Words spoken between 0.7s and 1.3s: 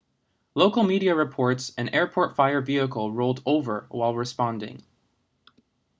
media